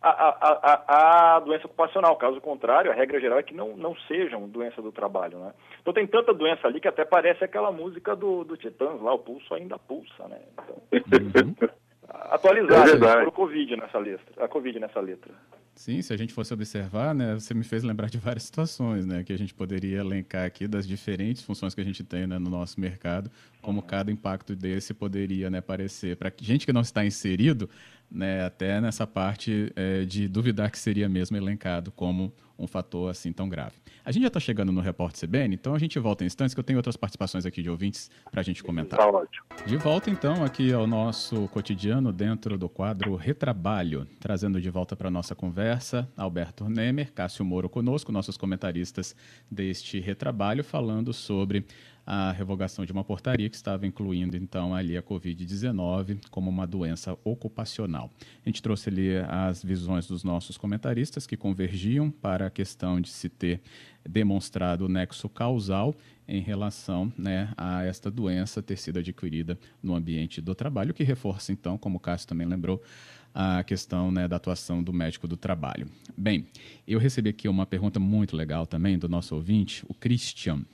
a, 0.00 0.08
a, 0.08 0.38
a, 0.62 1.36
a, 1.36 1.40
doença 1.40 1.66
ocupacional. 1.66 2.16
Caso 2.16 2.40
contrário, 2.40 2.90
a 2.90 2.94
regra 2.94 3.20
geral 3.20 3.38
é 3.38 3.42
que 3.42 3.54
não, 3.54 3.76
não 3.76 3.96
sejam 4.06 4.48
doença 4.48 4.80
do 4.80 4.92
trabalho. 4.92 5.38
Né? 5.38 5.52
Então 5.80 5.92
tem 5.92 6.06
tanta 6.06 6.32
doença 6.32 6.66
ali 6.66 6.80
que 6.80 6.88
até 6.88 7.04
parece 7.04 7.44
aquela 7.44 7.72
música 7.72 8.14
do, 8.14 8.44
do 8.44 8.56
Titãs 8.56 9.00
lá, 9.00 9.12
o 9.12 9.18
pulso 9.18 9.52
ainda 9.54 9.78
pulsa. 9.78 10.28
Né? 10.28 10.38
Então, 10.52 11.68
uhum. 12.08 12.20
atualizar 12.32 12.88
é 13.22 13.26
o 13.26 13.32
Covid 13.32 13.76
nessa 13.76 13.98
letra, 13.98 14.44
a 14.44 14.48
Covid 14.48 14.78
nessa 14.78 15.00
letra. 15.00 15.32
Sim, 15.74 16.02
se 16.02 16.12
a 16.12 16.16
gente 16.16 16.34
fosse 16.34 16.52
observar, 16.52 17.14
né, 17.14 17.34
você 17.34 17.54
me 17.54 17.62
fez 17.62 17.84
lembrar 17.84 18.10
de 18.10 18.18
várias 18.18 18.42
situações, 18.44 19.06
né, 19.06 19.22
que 19.22 19.32
a 19.32 19.38
gente 19.38 19.54
poderia 19.54 19.98
elencar 19.98 20.44
aqui 20.44 20.66
das 20.66 20.86
diferentes 20.86 21.42
funções 21.42 21.72
que 21.72 21.80
a 21.80 21.84
gente 21.84 22.02
tem 22.02 22.26
né, 22.26 22.36
no 22.36 22.50
nosso 22.50 22.80
mercado, 22.80 23.30
como 23.62 23.80
cada 23.80 24.10
impacto 24.10 24.56
desse 24.56 24.92
poderia 24.92 25.48
né, 25.48 25.58
aparecer. 25.58 26.16
Para 26.16 26.32
gente 26.40 26.66
que 26.66 26.72
não 26.72 26.80
está 26.80 27.04
inserido, 27.04 27.70
né, 28.10 28.44
até 28.44 28.80
nessa 28.80 29.06
parte 29.06 29.72
é, 29.76 30.04
de 30.04 30.28
duvidar 30.28 30.70
que 30.70 30.78
seria 30.78 31.08
mesmo 31.08 31.36
elencado 31.36 31.90
como 31.92 32.32
um 32.58 32.66
fator 32.66 33.10
assim 33.10 33.32
tão 33.32 33.48
grave. 33.48 33.76
A 34.04 34.10
gente 34.10 34.22
já 34.22 34.28
está 34.28 34.40
chegando 34.40 34.72
no 34.72 34.80
Repórter 34.80 35.28
CBN, 35.28 35.54
então 35.54 35.74
a 35.74 35.78
gente 35.78 35.98
volta 35.98 36.24
em 36.24 36.26
instantes, 36.26 36.54
que 36.54 36.58
eu 36.58 36.64
tenho 36.64 36.78
outras 36.78 36.96
participações 36.96 37.46
aqui 37.46 37.62
de 37.62 37.70
ouvintes 37.70 38.10
para 38.30 38.40
a 38.40 38.44
gente 38.44 38.64
comentar. 38.64 38.98
Tá 38.98 39.06
ótimo. 39.06 39.46
De 39.64 39.76
volta 39.76 40.10
então 40.10 40.44
aqui 40.44 40.72
ao 40.72 40.86
nosso 40.86 41.46
cotidiano 41.48 42.12
dentro 42.12 42.58
do 42.58 42.68
quadro 42.68 43.14
Retrabalho, 43.14 44.06
trazendo 44.18 44.60
de 44.60 44.70
volta 44.70 44.96
para 44.96 45.10
nossa 45.10 45.34
conversa 45.34 46.08
Alberto 46.16 46.68
Nemer, 46.68 47.12
Cássio 47.12 47.44
Moro 47.44 47.68
conosco, 47.68 48.10
nossos 48.10 48.36
comentaristas 48.36 49.14
deste 49.50 50.00
Retrabalho, 50.00 50.64
falando 50.64 51.12
sobre 51.12 51.64
a 52.10 52.32
revogação 52.32 52.86
de 52.86 52.92
uma 52.92 53.04
portaria 53.04 53.50
que 53.50 53.54
estava 53.54 53.86
incluindo 53.86 54.34
então 54.34 54.74
ali 54.74 54.96
a 54.96 55.02
Covid-19 55.02 56.20
como 56.30 56.48
uma 56.48 56.66
doença 56.66 57.18
ocupacional. 57.22 58.10
A 58.46 58.48
gente 58.48 58.62
trouxe 58.62 58.88
ali 58.88 59.18
as 59.28 59.62
visões 59.62 60.06
dos 60.06 60.24
nossos 60.24 60.56
comentaristas 60.56 61.26
que 61.26 61.36
convergiam 61.36 62.10
para 62.10 62.46
a 62.46 62.50
questão 62.50 62.98
de 62.98 63.10
se 63.10 63.28
ter 63.28 63.60
demonstrado 64.08 64.86
o 64.86 64.88
nexo 64.88 65.28
causal 65.28 65.94
em 66.26 66.40
relação 66.40 67.12
né, 67.18 67.52
a 67.54 67.84
esta 67.84 68.10
doença 68.10 68.62
ter 68.62 68.78
sido 68.78 69.00
adquirida 69.00 69.58
no 69.82 69.94
ambiente 69.94 70.40
do 70.40 70.54
trabalho, 70.54 70.94
que 70.94 71.04
reforça 71.04 71.52
então, 71.52 71.76
como 71.76 71.98
o 71.98 72.00
Cássio 72.00 72.26
também 72.26 72.46
lembrou, 72.46 72.82
a 73.34 73.62
questão 73.62 74.10
né, 74.10 74.26
da 74.26 74.36
atuação 74.36 74.82
do 74.82 74.92
médico 74.92 75.28
do 75.28 75.36
trabalho. 75.36 75.86
Bem, 76.16 76.46
eu 76.86 76.98
recebi 76.98 77.30
aqui 77.30 77.48
uma 77.48 77.66
pergunta 77.66 78.00
muito 78.00 78.36
legal 78.36 78.66
também 78.66 78.98
do 78.98 79.08
nosso 79.08 79.34
ouvinte, 79.34 79.84
o 79.88 79.94
Christian 79.94 80.64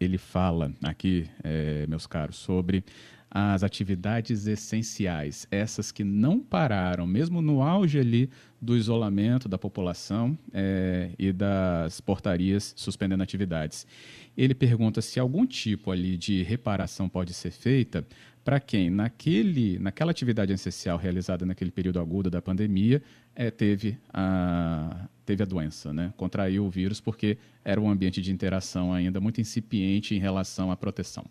ele 0.00 0.18
fala 0.18 0.72
aqui, 0.82 1.28
é, 1.42 1.86
meus 1.86 2.06
caros, 2.06 2.36
sobre 2.36 2.84
as 3.30 3.64
atividades 3.64 4.46
essenciais, 4.46 5.44
essas 5.50 5.90
que 5.90 6.04
não 6.04 6.38
pararam, 6.38 7.04
mesmo 7.04 7.42
no 7.42 7.62
auge 7.62 7.98
ali 7.98 8.30
do 8.62 8.76
isolamento 8.76 9.48
da 9.48 9.58
população 9.58 10.38
é, 10.52 11.10
e 11.18 11.32
das 11.32 12.00
portarias 12.00 12.72
suspendendo 12.76 13.24
atividades. 13.24 13.88
Ele 14.36 14.54
pergunta 14.54 15.02
se 15.02 15.18
algum 15.18 15.44
tipo 15.44 15.90
ali 15.90 16.16
de 16.16 16.44
reparação 16.44 17.08
pode 17.08 17.34
ser 17.34 17.50
feita 17.50 18.06
para 18.44 18.60
quem, 18.60 18.90
naquele, 18.90 19.78
naquela 19.78 20.10
atividade 20.10 20.52
essencial 20.52 20.98
realizada 20.98 21.46
naquele 21.46 21.70
período 21.70 21.98
agudo 21.98 22.30
da 22.30 22.42
pandemia, 22.42 23.02
é, 23.34 23.50
teve, 23.50 23.96
a, 24.12 25.08
teve 25.24 25.42
a 25.42 25.46
doença, 25.46 25.92
né? 25.94 26.12
contraiu 26.16 26.66
o 26.66 26.70
vírus, 26.70 27.00
porque 27.00 27.38
era 27.64 27.80
um 27.80 27.88
ambiente 27.88 28.20
de 28.20 28.30
interação 28.30 28.92
ainda 28.92 29.18
muito 29.18 29.40
incipiente 29.40 30.14
em 30.14 30.18
relação 30.18 30.70
à 30.70 30.76
proteção. 30.76 31.24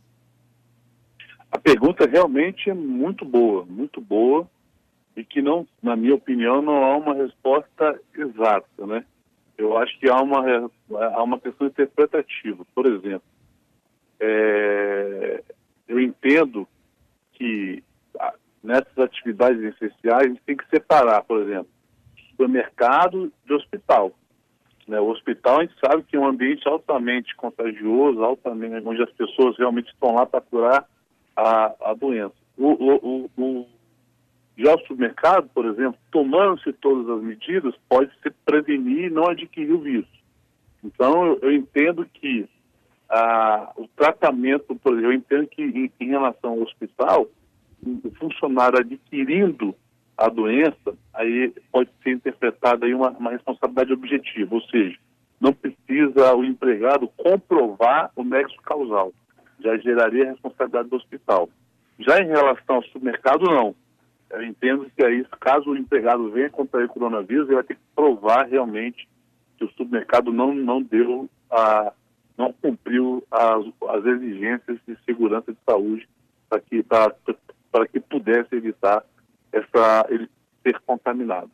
A 1.51 1.60
pergunta 1.60 2.08
realmente 2.08 2.72
é 2.72 2.74
muito 2.74 3.24
boa, 3.24 3.63
muito 3.63 4.01
boa, 4.01 4.50
e 5.15 5.24
que 5.24 5.39
não, 5.39 5.67
na 5.84 5.96
minha 5.96 6.15
opinião, 6.15 6.63
não 6.63 6.84
há 6.84 6.98
uma 6.98 7.13
resposta 7.13 8.00
exata, 8.17 8.88
né? 8.88 9.05
Eu 9.55 9.77
acho 9.77 10.00
que 10.00 10.10
há 10.10 10.20
uma, 10.20 10.41
há 10.89 11.24
uma 11.24 11.39
questão 11.39 11.67
interpretativa. 11.67 12.65
Por 12.74 12.88
exemplo, 12.88 13.22
é, 14.20 15.43
eu 15.88 16.00
entendo 16.00 16.67
que 17.44 17.84
nessas 18.64 18.98
atividades 18.98 19.62
essenciais 19.62 20.24
a 20.24 20.28
gente 20.28 20.42
tem 20.46 20.56
que 20.56 20.66
separar, 20.70 21.22
por 21.24 21.42
exemplo, 21.42 21.68
supermercado 22.30 23.32
de 23.46 23.54
hospital. 23.54 24.14
Né? 24.88 24.98
O 25.02 25.10
hospital 25.10 25.60
a 25.60 25.62
gente 25.64 25.76
sabe 25.86 26.04
que 26.04 26.16
é 26.16 26.20
um 26.20 26.28
ambiente 26.28 26.66
altamente 26.68 27.36
contagioso, 27.36 28.24
altamente, 28.24 28.88
onde 28.88 29.04
as 29.04 29.12
pessoas 29.12 29.58
realmente 29.58 29.92
estão 29.92 30.16
lá 30.16 30.26
para 30.26 30.40
curar 30.40 30.88
a, 31.36 31.74
a 31.82 31.94
doença. 31.94 32.36
O, 32.58 32.72
o, 32.72 33.30
o, 33.38 33.68
já 34.58 34.74
o 34.74 34.80
supermercado, 34.80 35.50
por 35.54 35.66
exemplo, 35.66 36.00
tomando-se 36.12 36.72
todas 36.74 37.10
as 37.10 37.22
medidas, 37.22 37.76
pode 37.90 38.10
se 38.22 38.30
prevenir 38.46 39.06
e 39.06 39.10
não 39.10 39.28
adquirir 39.28 39.74
o 39.74 39.82
vírus. 39.82 40.08
Então, 40.82 41.26
eu, 41.26 41.40
eu 41.42 41.52
entendo 41.52 42.08
que 42.14 42.48
o 43.75 43.88
tratamento, 43.96 44.75
por 44.75 44.93
exemplo, 44.93 45.12
eu 45.12 45.13
entendo 45.13 45.48
que 45.48 45.62
em, 45.62 45.91
em 46.00 46.10
relação 46.10 46.51
ao 46.51 46.62
hospital, 46.62 47.27
o 47.86 48.12
funcionário 48.15 48.79
adquirindo 48.79 49.75
a 50.17 50.29
doença, 50.29 50.98
aí 51.13 51.53
pode 51.72 51.89
ser 52.01 52.12
interpretada 52.12 52.86
aí 52.86 52.93
uma, 52.93 53.10
uma 53.12 53.32
responsabilidade 53.32 53.93
objetiva, 53.93 54.55
ou 54.55 54.62
seja, 54.63 54.98
não 55.39 55.53
precisa 55.53 56.34
o 56.36 56.43
empregado 56.43 57.08
comprovar 57.17 58.12
o 58.15 58.24
nexo 58.24 58.55
causal, 58.63 59.12
já 59.60 59.77
geraria 59.77 60.25
a 60.25 60.32
responsabilidade 60.32 60.89
do 60.89 60.96
hospital. 60.96 61.50
Já 62.00 62.20
em 62.20 62.27
relação 62.27 62.77
ao 62.77 62.84
supermercado, 62.84 63.46
não. 63.46 63.75
Eu 64.32 64.43
entendo 64.43 64.89
que 64.96 65.05
aí, 65.05 65.25
caso 65.39 65.70
o 65.70 65.77
empregado 65.77 66.32
venha 66.32 66.50
contrair 66.50 66.88
coronavírus, 66.88 67.48
ele 67.48 67.55
vai 67.55 67.63
ter 67.63 67.75
que 67.75 67.82
provar 67.96 68.48
realmente 68.48 69.08
que 69.58 69.65
o 69.65 69.72
supermercado 69.72 70.32
não, 70.32 70.53
não 70.55 70.82
deu 70.82 71.29
a, 71.51 71.93
não 72.38 72.54
cumpriu 72.54 73.24
as, 73.32 73.66
as 73.90 74.06
exigências 74.06 74.80
de 74.88 74.98
segurança 75.06 75.52
de 75.52 75.60
saúde 75.66 76.08
para 76.50 76.60
que 76.60 76.84
para 76.84 77.88
que 77.88 78.00
pudesse 78.00 78.56
evitar 78.56 79.04
essa, 79.52 80.06
ele 80.10 80.30
ser 80.62 80.80
contaminado. 80.82 81.50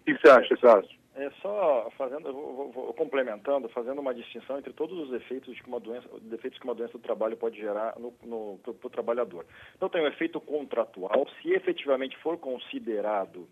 O 0.00 0.04
que 0.04 0.14
você 0.14 0.28
acha, 0.28 0.56
Cássio? 0.56 0.98
É 1.14 1.30
só 1.42 1.90
fazendo, 1.98 2.32
vou, 2.32 2.70
vou, 2.70 2.94
complementando, 2.94 3.68
fazendo 3.70 4.00
uma 4.00 4.14
distinção 4.14 4.58
entre 4.58 4.72
todos 4.72 4.96
os 4.96 5.12
efeitos 5.12 5.58
que 5.60 5.66
uma 5.66 5.80
doença, 5.80 6.08
defeitos 6.22 6.60
que 6.60 6.64
uma 6.64 6.76
doença 6.76 6.92
do 6.92 7.00
trabalho 7.00 7.36
pode 7.36 7.58
gerar 7.58 7.94
no, 7.98 8.58
para 8.58 8.86
o 8.86 8.90
trabalhador. 8.90 9.44
Então 9.74 9.88
tem 9.88 10.00
o 10.00 10.06
efeito 10.06 10.40
contratual, 10.40 11.26
se 11.42 11.50
efetivamente 11.50 12.16
for 12.18 12.38
considerado 12.38 13.48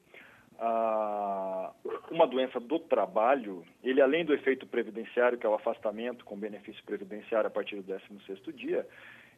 ah, 0.58 1.72
uma 2.10 2.26
doença 2.26 2.58
do 2.58 2.78
trabalho, 2.78 3.64
ele 3.82 4.00
além 4.00 4.24
do 4.24 4.34
efeito 4.34 4.66
previdenciário, 4.66 5.38
que 5.38 5.46
é 5.46 5.48
o 5.48 5.54
afastamento 5.54 6.24
com 6.24 6.36
benefício 6.36 6.82
previdenciário 6.84 7.48
a 7.48 7.50
partir 7.50 7.76
do 7.76 7.82
16º 7.82 8.52
dia, 8.52 8.86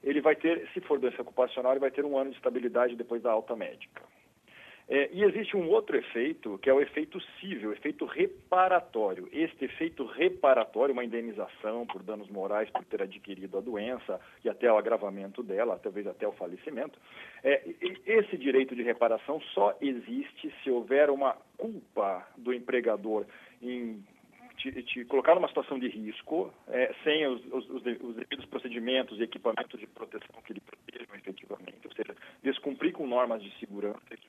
ele 0.03 0.21
vai 0.21 0.37
ter, 0.37 0.69
se 0.73 0.81
for 0.81 0.99
doença 0.99 1.23
ocupacional, 1.23 1.73
ele 1.73 1.81
vai 1.81 1.91
ter 1.91 2.05
um 2.05 2.17
ano 2.17 2.31
de 2.31 2.37
estabilidade 2.37 2.95
depois 2.95 3.23
da 3.23 3.33
alta 3.33 3.57
médica. 3.57 4.03
É, 4.91 5.11
e 5.13 5.23
existe 5.23 5.55
um 5.55 5.69
outro 5.69 5.99
efeito, 5.99 6.59
que 6.59 6.71
é 6.71 6.73
o 6.73 6.81
efeito 6.81 7.21
civil, 7.39 7.69
o 7.69 7.73
efeito 7.75 8.07
reparatório. 8.07 9.29
Este 9.31 9.67
efeito 9.67 10.07
reparatório, 10.07 10.95
uma 10.95 11.05
indenização 11.05 11.87
por 11.87 12.03
danos 12.03 12.31
morais 12.31 12.71
por 12.71 12.83
ter 12.87 13.03
adquirido 13.03 13.59
a 13.59 13.61
doença 13.61 14.19
e 14.43 14.49
até 14.49 14.73
o 14.73 14.79
agravamento 14.79 15.43
dela, 15.43 15.79
talvez 15.83 16.07
até 16.07 16.27
o 16.27 16.33
falecimento, 16.33 16.99
é, 17.45 17.63
esse 18.07 18.39
direito 18.39 18.75
de 18.75 18.83
reparação 18.83 19.41
só 19.53 19.77
existe 19.81 20.53
se 20.63 20.71
houver 20.71 21.11
uma 21.11 21.37
culpa 21.59 22.27
do 22.39 22.55
empregador 22.55 23.27
em 23.61 24.03
te, 24.59 24.83
te, 24.83 25.05
colocar 25.05 25.35
numa 25.35 25.49
situação 25.49 25.79
de 25.79 25.89
risco, 25.89 26.53
é, 26.69 26.93
sem 27.05 27.27
os, 27.27 27.45
os, 27.53 27.71
os, 27.71 27.83
devidos 27.83 28.45
procedimentos 28.47 29.19
e 29.19 29.23
equipamentos 29.23 29.79
de 29.79 29.87
proteção 29.87 30.43
que 30.45 30.53
lhe 30.53 30.61
protejam 30.61 31.15
efetivamente, 31.15 31.79
ou 31.85 31.93
seja, 31.93 32.17
descumprir 32.43 32.93
com 32.93 33.07
normas 33.07 33.43
de 33.43 33.51
segurança, 33.59 34.01
isso 34.13 34.27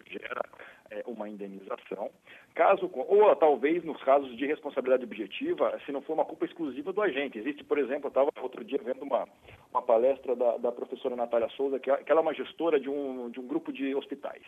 indenização. 1.29 2.09
Caso, 2.53 2.89
ou 2.93 3.35
talvez 3.35 3.83
nos 3.83 4.01
casos 4.03 4.35
de 4.35 4.45
responsabilidade 4.45 5.03
objetiva, 5.03 5.79
se 5.85 5.91
não 5.91 6.01
for 6.01 6.13
uma 6.13 6.25
culpa 6.25 6.45
exclusiva 6.45 6.91
do 6.91 7.01
agente. 7.01 7.37
Existe, 7.37 7.63
por 7.63 7.77
exemplo, 7.77 8.05
eu 8.05 8.09
estava 8.09 8.31
outro 8.41 8.63
dia 8.63 8.79
vendo 8.83 9.03
uma, 9.03 9.27
uma 9.71 9.81
palestra 9.81 10.35
da, 10.35 10.57
da 10.57 10.71
professora 10.71 11.15
Natália 11.15 11.49
Souza, 11.49 11.79
que, 11.79 11.95
que 11.95 12.11
ela 12.11 12.21
é 12.21 12.23
uma 12.23 12.33
gestora 12.33 12.79
de 12.79 12.89
um, 12.89 13.29
de 13.29 13.39
um 13.39 13.47
grupo 13.47 13.71
de 13.71 13.95
hospitais. 13.95 14.43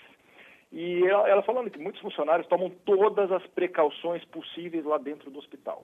E 0.71 1.03
ela, 1.05 1.29
ela 1.29 1.43
falando 1.43 1.69
que 1.69 1.79
muitos 1.79 2.01
funcionários 2.01 2.47
tomam 2.47 2.69
todas 2.85 3.31
as 3.31 3.45
precauções 3.47 4.23
possíveis 4.25 4.85
lá 4.85 4.97
dentro 4.97 5.29
do 5.29 5.39
hospital 5.39 5.83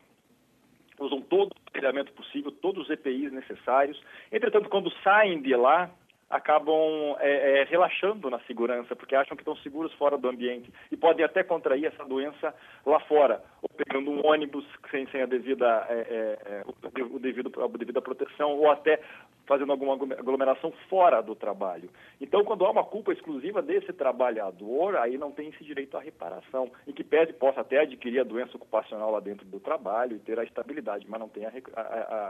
usam 0.99 1.21
todo 1.21 1.51
o 1.51 1.71
treinamento 1.71 2.11
possível, 2.13 2.51
todos 2.51 2.85
os 2.85 2.89
EPIs 2.89 3.31
necessários. 3.31 4.01
Entretanto, 4.31 4.69
quando 4.69 4.91
saem 5.03 5.41
de 5.41 5.55
lá, 5.55 5.91
acabam 6.29 7.15
é, 7.19 7.61
é, 7.61 7.63
relaxando 7.63 8.29
na 8.29 8.39
segurança, 8.41 8.95
porque 8.95 9.15
acham 9.15 9.35
que 9.35 9.41
estão 9.41 9.55
seguros 9.57 9.93
fora 9.93 10.17
do 10.17 10.27
ambiente 10.27 10.71
e 10.91 10.97
podem 10.97 11.23
até 11.23 11.43
contrair 11.43 11.85
essa 11.85 12.03
doença 12.03 12.53
lá 12.85 12.99
fora, 13.01 13.41
ou 13.61 13.69
pegando 13.69 14.11
um 14.11 14.25
ônibus 14.25 14.65
sem, 14.91 15.07
sem 15.07 15.21
a 15.21 15.25
devida, 15.25 15.85
é, 15.89 15.93
é, 15.93 16.39
é 16.45 16.63
o, 17.01 17.19
devido, 17.19 17.51
a 17.63 17.67
devida 17.77 18.01
proteção, 18.01 18.57
ou 18.57 18.69
até 18.69 18.99
fazendo 19.45 19.71
alguma 19.71 19.93
aglomeração 19.93 20.73
fora 20.89 21.21
do 21.21 21.33
trabalho. 21.33 21.89
Então, 22.19 22.43
quando 22.43 22.65
há 22.65 22.71
uma 22.71 22.83
culpa 22.83 23.13
exclusiva 23.13 23.61
desse 23.61 23.93
trabalhador, 23.93 24.97
aí 24.97 25.17
não 25.17 25.31
tem 25.31 25.49
esse 25.49 25.63
direito 25.63 25.95
à 25.95 26.01
reparação, 26.01 26.69
em 26.85 26.91
que 26.91 27.03
pede 27.03 27.31
possa 27.31 27.61
até 27.61 27.79
adquirir 27.79 28.19
a 28.19 28.25
doença 28.25 28.57
ocupacional 28.57 29.11
lá 29.11 29.21
dentro 29.21 29.45
do 29.45 29.61
trabalho 29.61 30.17
e 30.17 30.19
ter 30.19 30.37
a 30.37 30.43
estabilidade, 30.43 31.05
mas 31.07 31.19
não 31.19 31.29
tem 31.29 31.45
a, 31.45 31.51
a, 31.75 31.81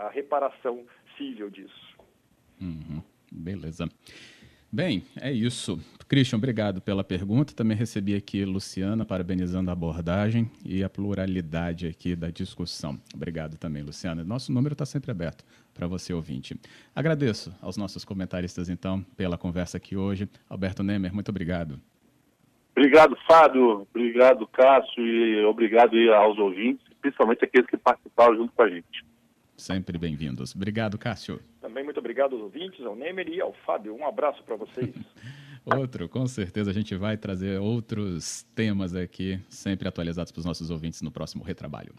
a 0.05 0.09
reparação 0.09 0.85
civil 1.17 1.49
disso. 1.49 1.97
Uhum. 2.61 3.01
Beleza. 3.37 3.87
Bem, 4.71 5.03
é 5.21 5.31
isso. 5.31 5.79
Christian, 6.09 6.37
obrigado 6.37 6.81
pela 6.81 7.03
pergunta. 7.03 7.53
Também 7.53 7.75
recebi 7.75 8.15
aqui 8.15 8.43
Luciana 8.43 9.05
parabenizando 9.05 9.69
a 9.69 9.73
abordagem 9.73 10.51
e 10.65 10.83
a 10.83 10.89
pluralidade 10.89 11.87
aqui 11.87 12.15
da 12.15 12.29
discussão. 12.29 12.99
Obrigado 13.13 13.57
também, 13.57 13.81
Luciana. 13.81 14.23
Nosso 14.25 14.51
número 14.51 14.73
está 14.73 14.85
sempre 14.85 15.09
aberto 15.09 15.45
para 15.73 15.87
você 15.87 16.13
ouvinte. 16.13 16.59
Agradeço 16.93 17.55
aos 17.61 17.77
nossos 17.77 18.03
comentaristas, 18.03 18.69
então, 18.69 19.03
pela 19.15 19.37
conversa 19.37 19.77
aqui 19.77 19.95
hoje. 19.95 20.27
Alberto 20.49 20.83
Nemer, 20.83 21.13
muito 21.13 21.29
obrigado. 21.29 21.79
Obrigado, 22.75 23.17
Fábio. 23.27 23.87
Obrigado, 23.89 24.45
Cássio. 24.47 25.01
E 25.03 25.45
obrigado 25.45 25.95
aos 26.13 26.37
ouvintes, 26.37 26.85
principalmente 27.01 27.43
aqueles 27.43 27.69
que 27.69 27.77
participaram 27.77 28.35
junto 28.35 28.53
com 28.53 28.61
a 28.63 28.69
gente. 28.69 29.06
Sempre 29.57 29.97
bem-vindos. 29.97 30.55
Obrigado, 30.55 30.97
Cássio. 30.99 31.41
Também 31.59 31.83
muito 31.83 31.99
obrigado 31.99 32.33
aos 32.35 32.43
ouvintes, 32.43 32.85
ao 32.85 32.95
Nemer 32.95 33.27
e 33.27 33.41
ao 33.41 33.53
Fábio. 33.65 33.95
Um 33.95 34.05
abraço 34.05 34.43
para 34.43 34.55
vocês. 34.55 34.93
Outro, 35.65 36.07
com 36.07 36.25
certeza 36.27 36.71
a 36.71 36.73
gente 36.73 36.95
vai 36.95 37.17
trazer 37.17 37.59
outros 37.59 38.43
temas 38.55 38.95
aqui, 38.95 39.37
sempre 39.49 39.85
atualizados 39.85 40.31
para 40.31 40.39
os 40.39 40.45
nossos 40.45 40.69
ouvintes 40.69 41.01
no 41.01 41.11
próximo 41.11 41.43
retrabalho. 41.43 41.93